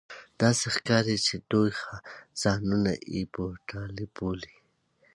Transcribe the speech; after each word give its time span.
داسې 0.41 0.65
ښکاري 0.75 1.15
چې 1.25 1.35
دوی 1.51 1.69
ځانونه 2.41 2.91
اېبودالو 3.13 4.05
بولي 4.15 4.53